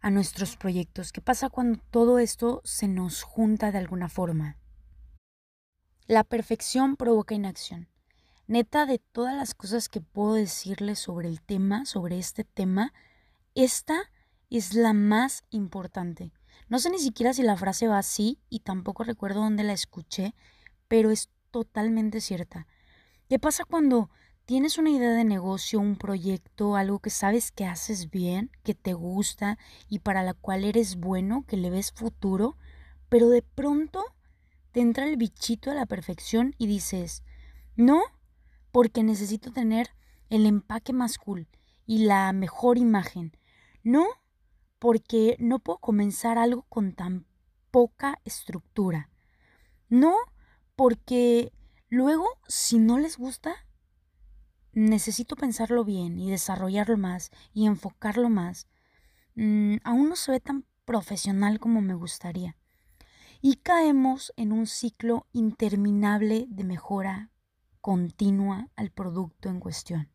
a 0.00 0.08
nuestros 0.08 0.56
proyectos? 0.56 1.12
¿Qué 1.12 1.20
pasa 1.20 1.50
cuando 1.50 1.80
todo 1.90 2.18
esto 2.18 2.62
se 2.64 2.88
nos 2.88 3.22
junta 3.22 3.72
de 3.72 3.76
alguna 3.76 4.08
forma? 4.08 4.56
La 6.06 6.24
perfección 6.24 6.96
provoca 6.96 7.34
inacción. 7.34 7.90
Neta, 8.46 8.86
de 8.86 9.00
todas 9.00 9.36
las 9.36 9.52
cosas 9.52 9.90
que 9.90 10.00
puedo 10.00 10.32
decirles 10.32 10.98
sobre 10.98 11.28
el 11.28 11.42
tema, 11.42 11.84
sobre 11.84 12.18
este 12.18 12.44
tema, 12.44 12.94
esta 13.54 14.10
es 14.48 14.72
la 14.72 14.94
más 14.94 15.44
importante. 15.50 16.32
No 16.68 16.78
sé 16.78 16.90
ni 16.90 16.98
siquiera 16.98 17.34
si 17.34 17.42
la 17.42 17.56
frase 17.56 17.88
va 17.88 17.98
así 17.98 18.38
y 18.48 18.60
tampoco 18.60 19.04
recuerdo 19.04 19.40
dónde 19.40 19.64
la 19.64 19.72
escuché, 19.72 20.34
pero 20.88 21.10
es 21.10 21.30
totalmente 21.50 22.20
cierta. 22.20 22.66
¿Qué 23.28 23.38
pasa 23.38 23.64
cuando 23.64 24.10
tienes 24.44 24.78
una 24.78 24.90
idea 24.90 25.10
de 25.10 25.24
negocio, 25.24 25.80
un 25.80 25.96
proyecto, 25.96 26.76
algo 26.76 26.98
que 26.98 27.10
sabes 27.10 27.52
que 27.52 27.64
haces 27.64 28.10
bien, 28.10 28.50
que 28.62 28.74
te 28.74 28.92
gusta 28.92 29.58
y 29.88 30.00
para 30.00 30.22
la 30.22 30.34
cual 30.34 30.64
eres 30.64 30.96
bueno, 30.96 31.44
que 31.46 31.56
le 31.56 31.70
ves 31.70 31.92
futuro, 31.92 32.56
pero 33.08 33.28
de 33.28 33.42
pronto 33.42 34.04
te 34.72 34.80
entra 34.80 35.06
el 35.06 35.16
bichito 35.16 35.70
a 35.70 35.74
la 35.74 35.86
perfección 35.86 36.54
y 36.58 36.66
dices, 36.66 37.22
no, 37.76 38.02
porque 38.70 39.02
necesito 39.02 39.52
tener 39.52 39.90
el 40.30 40.46
empaque 40.46 40.92
más 40.92 41.18
cool 41.18 41.48
y 41.86 42.04
la 42.04 42.32
mejor 42.32 42.78
imagen. 42.78 43.36
No, 43.82 44.06
porque 44.82 45.36
no 45.38 45.60
puedo 45.60 45.78
comenzar 45.78 46.38
algo 46.38 46.62
con 46.62 46.92
tan 46.92 47.24
poca 47.70 48.18
estructura. 48.24 49.10
No, 49.88 50.16
porque 50.74 51.52
luego, 51.88 52.26
si 52.48 52.80
no 52.80 52.98
les 52.98 53.16
gusta, 53.16 53.54
necesito 54.72 55.36
pensarlo 55.36 55.84
bien 55.84 56.18
y 56.18 56.32
desarrollarlo 56.32 56.96
más 56.96 57.30
y 57.54 57.66
enfocarlo 57.66 58.28
más. 58.28 58.66
Mm, 59.36 59.76
aún 59.84 60.08
no 60.08 60.16
se 60.16 60.32
ve 60.32 60.40
tan 60.40 60.64
profesional 60.84 61.60
como 61.60 61.80
me 61.80 61.94
gustaría 61.94 62.56
y 63.40 63.58
caemos 63.58 64.32
en 64.36 64.50
un 64.50 64.66
ciclo 64.66 65.28
interminable 65.32 66.46
de 66.48 66.64
mejora 66.64 67.30
continua 67.80 68.68
al 68.74 68.90
producto 68.90 69.48
en 69.48 69.60
cuestión 69.60 70.11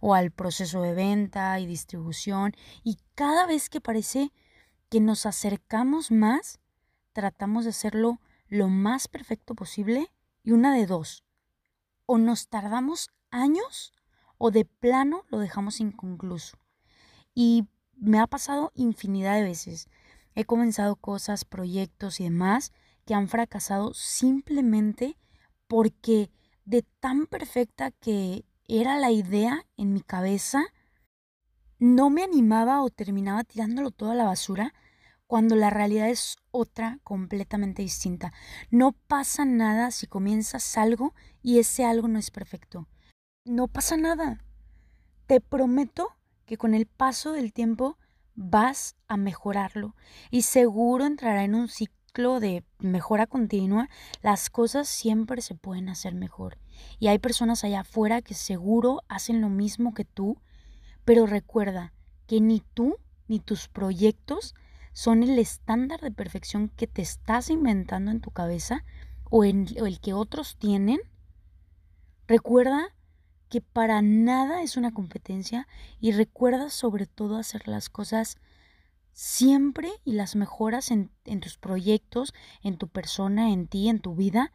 o 0.00 0.14
al 0.14 0.30
proceso 0.30 0.82
de 0.82 0.94
venta 0.94 1.58
y 1.60 1.66
distribución 1.66 2.54
y 2.82 2.98
cada 3.14 3.46
vez 3.46 3.70
que 3.70 3.80
parece 3.80 4.32
que 4.88 5.00
nos 5.00 5.26
acercamos 5.26 6.10
más, 6.10 6.58
tratamos 7.12 7.64
de 7.64 7.70
hacerlo 7.70 8.20
lo 8.48 8.68
más 8.68 9.08
perfecto 9.08 9.54
posible 9.54 10.12
y 10.42 10.52
una 10.52 10.74
de 10.74 10.86
dos, 10.86 11.24
o 12.06 12.18
nos 12.18 12.48
tardamos 12.48 13.10
años 13.30 13.92
o 14.38 14.50
de 14.50 14.64
plano 14.64 15.24
lo 15.28 15.38
dejamos 15.38 15.80
inconcluso. 15.80 16.58
Y 17.34 17.68
me 17.94 18.18
ha 18.18 18.26
pasado 18.26 18.72
infinidad 18.74 19.34
de 19.36 19.42
veces. 19.42 19.88
He 20.34 20.44
comenzado 20.44 20.96
cosas, 20.96 21.44
proyectos 21.44 22.18
y 22.18 22.24
demás 22.24 22.72
que 23.04 23.14
han 23.14 23.28
fracasado 23.28 23.92
simplemente 23.94 25.18
porque 25.68 26.30
de 26.64 26.82
tan 27.00 27.26
perfecta 27.26 27.90
que 27.90 28.44
era 28.70 28.98
la 28.98 29.10
idea 29.10 29.66
en 29.76 29.92
mi 29.92 30.00
cabeza, 30.00 30.62
no 31.80 32.08
me 32.08 32.22
animaba 32.22 32.82
o 32.82 32.90
terminaba 32.90 33.42
tirándolo 33.42 33.90
todo 33.90 34.12
a 34.12 34.14
la 34.14 34.24
basura 34.24 34.72
cuando 35.26 35.56
la 35.56 35.70
realidad 35.70 36.08
es 36.08 36.36
otra 36.52 36.98
completamente 37.02 37.82
distinta. 37.82 38.32
No 38.70 38.92
pasa 38.92 39.44
nada 39.44 39.90
si 39.90 40.06
comienzas 40.06 40.76
algo 40.76 41.14
y 41.42 41.58
ese 41.58 41.84
algo 41.84 42.06
no 42.06 42.18
es 42.18 42.30
perfecto. 42.30 42.86
No 43.44 43.66
pasa 43.66 43.96
nada. 43.96 44.44
Te 45.26 45.40
prometo 45.40 46.16
que 46.46 46.56
con 46.56 46.74
el 46.74 46.86
paso 46.86 47.32
del 47.32 47.52
tiempo 47.52 47.98
vas 48.34 48.96
a 49.08 49.16
mejorarlo 49.16 49.96
y 50.30 50.42
seguro 50.42 51.06
entrará 51.06 51.44
en 51.44 51.54
un 51.54 51.68
ciclo 51.68 51.99
de 52.12 52.64
mejora 52.78 53.26
continua, 53.26 53.88
las 54.20 54.50
cosas 54.50 54.88
siempre 54.88 55.42
se 55.42 55.54
pueden 55.54 55.88
hacer 55.88 56.14
mejor. 56.14 56.58
Y 56.98 57.06
hay 57.06 57.18
personas 57.18 57.62
allá 57.64 57.80
afuera 57.80 58.20
que 58.20 58.34
seguro 58.34 59.02
hacen 59.08 59.40
lo 59.40 59.48
mismo 59.48 59.94
que 59.94 60.04
tú, 60.04 60.38
pero 61.04 61.26
recuerda 61.26 61.92
que 62.26 62.40
ni 62.40 62.60
tú 62.74 62.96
ni 63.28 63.38
tus 63.38 63.68
proyectos 63.68 64.54
son 64.92 65.22
el 65.22 65.38
estándar 65.38 66.00
de 66.00 66.10
perfección 66.10 66.68
que 66.68 66.88
te 66.88 67.00
estás 67.00 67.48
inventando 67.48 68.10
en 68.10 68.20
tu 68.20 68.32
cabeza 68.32 68.84
o, 69.30 69.44
en, 69.44 69.66
el 69.76 70.00
que 70.00 70.12
otros 70.12 70.56
tienen. 70.56 70.98
Recuerda 72.26 72.88
que 73.48 73.60
para 73.60 74.02
nada 74.02 74.62
es 74.62 74.76
una 74.76 74.92
competencia 74.92 75.68
y 76.00 76.12
recuerda 76.12 76.70
sobre 76.70 77.06
todo 77.06 77.36
hacer 77.36 77.68
las 77.68 77.88
cosas 77.88 78.36
siempre 79.20 79.92
y 80.02 80.12
las 80.12 80.34
mejoras 80.34 80.90
en, 80.90 81.10
tus 81.40 81.58
proyectos, 81.58 82.32
en 82.62 82.78
tu 82.78 82.88
persona, 82.88 83.52
en 83.52 83.68
ti, 83.68 83.90
en 83.90 84.00
tu 84.00 84.14
vida, 84.14 84.50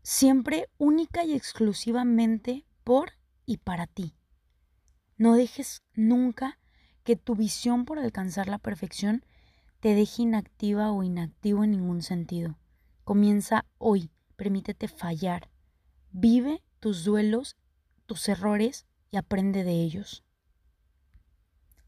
siempre 0.00 0.70
única 0.78 1.22
y 1.22 1.34
exclusivamente 1.34 2.64
por 2.82 3.12
y 3.44 3.58
para 3.58 3.86
ti. 3.86 4.14
No 5.18 5.34
dejes 5.34 5.82
nunca 5.92 6.58
que 7.02 7.14
tu 7.14 7.34
visión 7.34 7.84
por 7.84 7.98
alcanzar 7.98 8.48
la 8.48 8.56
perfección 8.56 9.22
te 9.80 9.94
deje 9.94 10.22
inactiva 10.22 10.90
o 10.90 11.02
inactivo 11.02 11.62
en 11.62 11.72
ningún 11.72 12.00
sentido. 12.00 12.58
Comienza 13.04 13.66
hoy, 13.76 14.08
permítete 14.36 14.88
fallar, 14.88 15.50
vive 16.10 16.62
tus 16.80 17.04
duelos, 17.04 17.54
tus 18.06 18.30
errores 18.30 18.86
y 19.10 19.18
aprende 19.18 19.62
de 19.62 19.72
ellos. 19.72 20.23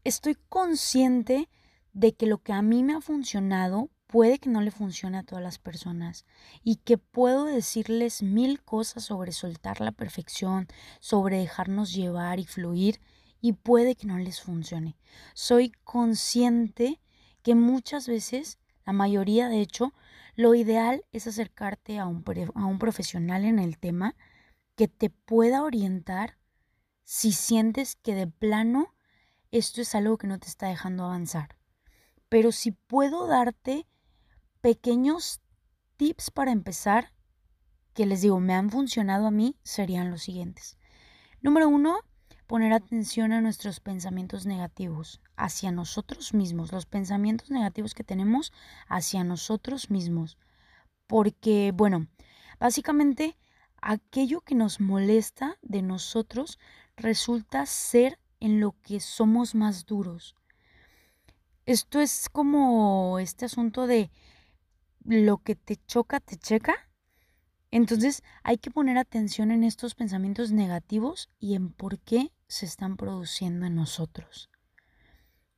Estoy 0.07 0.37
consciente 0.47 1.49
de 1.91 2.13
que 2.13 2.27
lo 2.27 2.37
que 2.37 2.53
a 2.53 2.61
mí 2.61 2.81
me 2.81 2.93
ha 2.93 3.01
funcionado 3.01 3.89
puede 4.07 4.39
que 4.39 4.49
no 4.49 4.61
le 4.61 4.71
funcione 4.71 5.17
a 5.17 5.23
todas 5.23 5.43
las 5.43 5.59
personas 5.59 6.23
y 6.63 6.77
que 6.77 6.97
puedo 6.97 7.43
decirles 7.43 8.23
mil 8.23 8.63
cosas 8.63 9.03
sobre 9.03 9.33
soltar 9.33 9.81
la 9.81 9.91
perfección, 9.91 10.67
sobre 11.01 11.39
dejarnos 11.39 11.93
llevar 11.93 12.39
y 12.39 12.45
fluir 12.45 13.01
y 13.41 13.51
puede 13.51 13.95
que 13.95 14.07
no 14.07 14.17
les 14.17 14.39
funcione. 14.39 14.95
Soy 15.33 15.73
consciente 15.83 17.01
que 17.43 17.55
muchas 17.55 18.07
veces, 18.07 18.59
la 18.85 18.93
mayoría 18.93 19.49
de 19.49 19.59
hecho, 19.59 19.93
lo 20.37 20.55
ideal 20.55 21.03
es 21.11 21.27
acercarte 21.27 21.99
a 21.99 22.05
un, 22.05 22.23
a 22.55 22.65
un 22.65 22.79
profesional 22.79 23.43
en 23.43 23.59
el 23.59 23.77
tema 23.77 24.15
que 24.77 24.87
te 24.87 25.09
pueda 25.09 25.63
orientar 25.63 26.37
si 27.03 27.33
sientes 27.33 27.97
que 27.97 28.15
de 28.15 28.27
plano 28.27 28.93
esto 29.57 29.81
es 29.81 29.95
algo 29.95 30.17
que 30.17 30.27
no 30.27 30.39
te 30.39 30.47
está 30.47 30.67
dejando 30.67 31.05
avanzar. 31.05 31.57
Pero 32.29 32.51
si 32.51 32.71
puedo 32.71 33.27
darte 33.27 33.87
pequeños 34.61 35.41
tips 35.97 36.31
para 36.31 36.51
empezar, 36.51 37.13
que 37.93 38.05
les 38.05 38.21
digo, 38.21 38.39
me 38.39 38.53
han 38.53 38.69
funcionado 38.69 39.27
a 39.27 39.31
mí, 39.31 39.55
serían 39.63 40.11
los 40.11 40.23
siguientes. 40.23 40.77
Número 41.41 41.67
uno, 41.67 41.99
poner 42.45 42.73
atención 42.73 43.31
a 43.33 43.41
nuestros 43.41 43.79
pensamientos 43.79 44.45
negativos 44.45 45.21
hacia 45.35 45.71
nosotros 45.71 46.33
mismos, 46.33 46.71
los 46.71 46.85
pensamientos 46.85 47.49
negativos 47.51 47.93
que 47.93 48.03
tenemos 48.03 48.53
hacia 48.87 49.23
nosotros 49.23 49.89
mismos. 49.89 50.37
Porque, 51.07 51.71
bueno, 51.73 52.07
básicamente 52.59 53.37
aquello 53.81 54.41
que 54.41 54.55
nos 54.55 54.79
molesta 54.79 55.57
de 55.61 55.81
nosotros 55.81 56.59
resulta 56.95 57.65
ser 57.65 58.19
en 58.39 58.59
lo 58.59 58.75
que 58.83 58.99
somos 58.99 59.55
más 59.55 59.85
duros. 59.85 60.35
Esto 61.65 61.99
es 61.99 62.29
como 62.29 63.19
este 63.19 63.45
asunto 63.45 63.87
de 63.87 64.09
lo 65.03 65.37
que 65.37 65.55
te 65.55 65.75
choca, 65.87 66.19
te 66.19 66.37
checa. 66.37 66.75
Entonces 67.71 68.23
hay 68.43 68.57
que 68.57 68.71
poner 68.71 68.97
atención 68.97 69.51
en 69.51 69.63
estos 69.63 69.95
pensamientos 69.95 70.51
negativos 70.51 71.29
y 71.39 71.55
en 71.55 71.71
por 71.71 71.99
qué 71.99 72.31
se 72.47 72.65
están 72.65 72.95
produciendo 72.95 73.65
en 73.65 73.75
nosotros. 73.75 74.49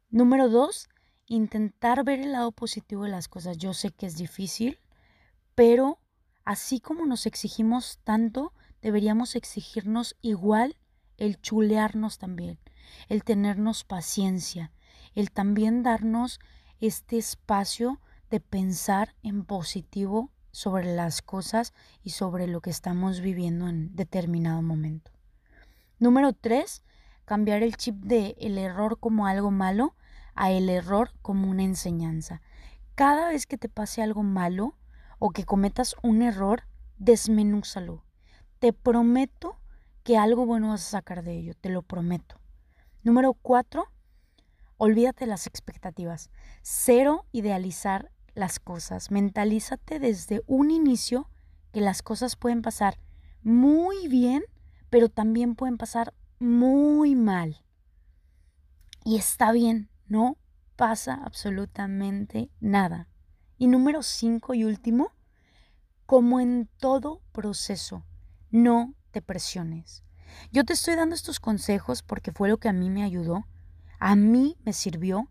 Número 0.09 0.49
dos, 0.49 0.89
intentar 1.27 2.03
ver 2.03 2.19
el 2.19 2.31
lado 2.31 2.51
positivo 2.51 3.03
de 3.03 3.11
las 3.11 3.27
cosas. 3.27 3.57
Yo 3.57 3.73
sé 3.73 3.91
que 3.91 4.07
es 4.07 4.17
difícil, 4.17 4.79
pero 5.53 5.99
así 6.45 6.79
como 6.79 7.05
nos 7.05 7.27
exigimos 7.27 7.99
tanto, 8.03 8.53
deberíamos 8.81 9.35
exigirnos 9.35 10.15
igual 10.21 10.77
el 11.17 11.39
chulearnos 11.39 12.17
también, 12.17 12.57
el 13.07 13.23
tenernos 13.23 13.83
paciencia, 13.83 14.71
el 15.15 15.31
también 15.31 15.83
darnos 15.83 16.39
este 16.79 17.17
espacio 17.17 17.99
de 18.29 18.39
pensar 18.39 19.15
en 19.23 19.43
positivo 19.43 20.31
sobre 20.51 20.95
las 20.95 21.21
cosas 21.21 21.73
y 22.03 22.11
sobre 22.11 22.47
lo 22.47 22.61
que 22.61 22.69
estamos 22.69 23.21
viviendo 23.21 23.67
en 23.67 23.95
determinado 23.95 24.61
momento. 24.61 25.11
Número 25.99 26.33
tres, 26.33 26.83
cambiar 27.25 27.63
el 27.63 27.75
chip 27.75 27.95
de 27.95 28.35
el 28.39 28.57
error 28.57 28.99
como 28.99 29.27
algo 29.27 29.51
malo 29.51 29.95
a 30.35 30.51
el 30.51 30.69
error 30.69 31.11
como 31.21 31.49
una 31.49 31.63
enseñanza. 31.63 32.41
Cada 32.95 33.29
vez 33.29 33.45
que 33.45 33.57
te 33.57 33.69
pase 33.69 34.01
algo 34.01 34.23
malo 34.23 34.77
o 35.19 35.31
que 35.31 35.43
cometas 35.43 35.95
un 36.01 36.21
error, 36.21 36.63
desmenúzalo. 36.97 38.03
Te 38.59 38.73
prometo 38.73 39.59
que 40.03 40.17
algo 40.17 40.45
bueno 40.45 40.69
vas 40.69 40.87
a 40.87 40.91
sacar 40.91 41.23
de 41.23 41.37
ello, 41.37 41.53
te 41.53 41.69
lo 41.69 41.81
prometo. 41.81 42.39
Número 43.03 43.33
cuatro, 43.33 43.85
olvídate 44.77 45.25
las 45.25 45.47
expectativas. 45.47 46.29
Cero 46.61 47.25
idealizar 47.31 48.11
las 48.33 48.59
cosas. 48.59 49.11
Mentalízate 49.11 49.99
desde 49.99 50.41
un 50.47 50.71
inicio 50.71 51.29
que 51.71 51.81
las 51.81 52.01
cosas 52.01 52.35
pueden 52.35 52.61
pasar 52.61 52.99
muy 53.41 54.07
bien, 54.07 54.43
pero 54.89 55.09
también 55.09 55.55
pueden 55.55 55.77
pasar 55.77 56.13
muy 56.39 57.15
mal. 57.15 57.63
Y 59.05 59.17
está 59.17 59.51
bien, 59.51 59.89
no 60.07 60.37
pasa 60.75 61.13
absolutamente 61.23 62.49
nada. 62.59 63.07
Y 63.57 63.67
número 63.67 64.03
cinco 64.03 64.53
y 64.53 64.63
último, 64.63 65.11
como 66.05 66.39
en 66.39 66.69
todo 66.77 67.21
proceso, 67.31 68.03
no 68.51 68.93
te 69.11 69.21
presiones. 69.21 70.03
Yo 70.51 70.63
te 70.63 70.73
estoy 70.73 70.95
dando 70.95 71.15
estos 71.15 71.39
consejos 71.39 72.03
porque 72.03 72.31
fue 72.31 72.49
lo 72.49 72.57
que 72.57 72.69
a 72.69 72.73
mí 72.73 72.89
me 72.89 73.03
ayudó, 73.03 73.45
a 73.99 74.15
mí 74.15 74.57
me 74.63 74.73
sirvió, 74.73 75.29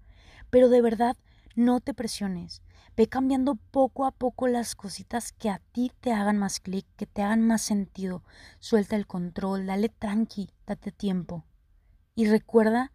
pero 0.50 0.68
de 0.68 0.82
verdad 0.82 1.16
no 1.54 1.80
te 1.80 1.94
presiones. 1.94 2.62
Ve 2.96 3.08
cambiando 3.08 3.54
poco 3.54 4.06
a 4.06 4.10
poco 4.10 4.48
las 4.48 4.74
cositas 4.74 5.32
que 5.32 5.50
a 5.50 5.60
ti 5.72 5.92
te 6.00 6.12
hagan 6.12 6.38
más 6.38 6.60
clic, 6.60 6.86
que 6.96 7.06
te 7.06 7.22
hagan 7.22 7.46
más 7.46 7.62
sentido. 7.62 8.24
Suelta 8.58 8.96
el 8.96 9.06
control, 9.06 9.66
dale 9.66 9.88
tranqui, 9.88 10.50
date 10.66 10.90
tiempo. 10.90 11.44
Y 12.14 12.26
recuerda 12.26 12.92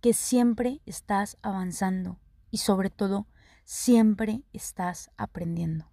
que 0.00 0.12
siempre 0.12 0.80
estás 0.86 1.38
avanzando 1.42 2.18
y 2.50 2.58
sobre 2.58 2.90
todo 2.90 3.26
siempre 3.64 4.42
estás 4.52 5.10
aprendiendo. 5.16 5.90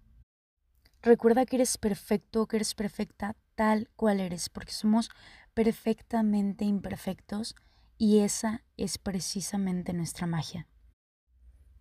Recuerda 1.02 1.46
que 1.46 1.56
eres 1.56 1.78
perfecto, 1.78 2.46
que 2.46 2.56
eres 2.56 2.74
perfecta 2.74 3.36
tal 3.54 3.88
cual 3.96 4.20
eres, 4.20 4.48
porque 4.48 4.72
somos 4.72 5.10
perfectamente 5.56 6.66
imperfectos 6.66 7.56
y 7.96 8.18
esa 8.18 8.62
es 8.76 8.98
precisamente 8.98 9.94
nuestra 9.94 10.26
magia. 10.26 10.68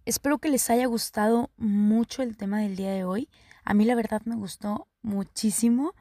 Espero 0.05 0.37
que 0.37 0.47
les 0.47 0.69
haya 0.69 0.85
gustado 0.85 1.51
mucho 1.57 2.23
el 2.23 2.37
tema 2.37 2.61
del 2.61 2.77
día 2.77 2.91
de 2.91 3.03
hoy. 3.03 3.27
A 3.65 3.73
mí 3.73 3.83
la 3.83 3.95
verdad 3.95 4.21
me 4.23 4.37
gustó 4.37 4.87
muchísimo. 5.01 5.93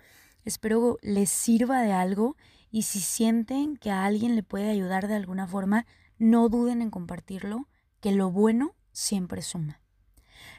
Espero 0.45 1.01
les 1.03 1.31
sirva 1.31 1.83
de 1.83 1.91
algo 1.91 2.37
y 2.71 2.83
si 2.83 3.01
sienten 3.01 3.77
que 3.77 3.91
a 3.91 4.05
alguien 4.05 4.37
le 4.37 4.45
puede 4.45 4.71
ayudar 4.71 5.09
de 5.09 5.17
alguna 5.17 5.49
forma, 5.49 5.85
no 6.17 6.49
duden 6.49 6.81
en 6.81 6.91
compartirlo, 6.91 7.67
que 8.01 8.13
lo 8.13 8.31
bueno 8.31 8.77
siempre 8.93 9.43
suma. 9.43 9.81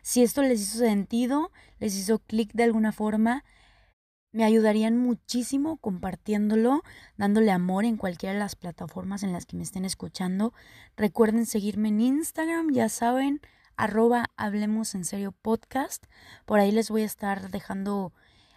Si 0.02 0.22
esto 0.22 0.42
les 0.42 0.60
hizo 0.60 0.80
sentido, 0.80 1.54
les 1.80 1.96
hizo 1.96 2.20
clic 2.20 2.52
de 2.52 2.64
alguna 2.64 2.92
forma, 2.92 3.46
me 4.36 4.44
ayudarían 4.44 4.98
muchísimo 4.98 5.78
compartiéndolo, 5.78 6.84
dándole 7.16 7.54
amor 7.54 7.86
en 7.86 7.96
cualquiera 7.96 8.34
de 8.34 8.40
las 8.40 8.58
plataformas 8.58 9.24
en 9.24 9.32
las 9.32 9.46
que 9.46 9.56
me 9.56 9.64
estén 9.64 9.86
escuchando. 9.86 10.52
Recuerden 10.98 11.46
seguirme 11.46 11.88
en 11.88 12.02
Instagram, 12.02 12.74
ya 12.74 12.90
saben, 12.90 13.40
arroba 13.78 14.26
Hablemos 14.36 14.94
en 14.94 15.06
Serio 15.06 15.32
Podcast. 15.32 16.04
Por 16.46 16.60
ahí 16.60 16.74
les 16.74 16.90
voy 16.90 17.04
a 17.04 17.06
estar 17.06 17.50
dejando 17.50 18.12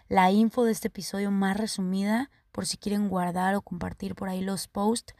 la 0.09 0.29
info 0.31 0.65
de 0.65 0.73
este 0.73 0.89
episodio 0.89 1.31
más 1.31 1.55
resumida 1.55 2.29
por 2.51 2.65
si 2.65 2.75
quieren 2.75 3.07
guardar 3.07 3.55
o 3.55 3.61
compartir 3.61 4.15
por 4.15 4.27
ahí 4.27 4.41
los 4.41 4.67
posts 4.67 5.15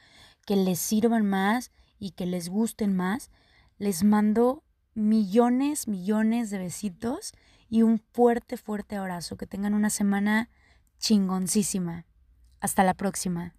que 0.45 0.57
les 0.57 0.79
sirvan 0.79 1.25
más 1.25 1.71
y 1.99 2.11
que 2.11 2.25
les 2.25 2.49
gusten 2.49 2.97
más. 2.97 3.31
Les 3.77 4.03
mando 4.03 4.65
millones, 4.93 5.87
millones 5.87 6.49
de 6.49 6.57
besitos 6.57 7.31
y 7.69 7.83
un 7.83 7.99
fuerte, 8.11 8.57
fuerte 8.57 8.95
abrazo. 8.95 9.37
Que 9.37 9.47
tengan 9.47 9.73
una 9.73 9.89
semana 9.89 10.49
chingoncísima. 10.97 12.05
Hasta 12.59 12.83
la 12.83 12.95
próxima. 12.95 13.55